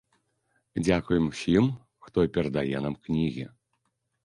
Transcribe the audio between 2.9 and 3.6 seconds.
кнігі!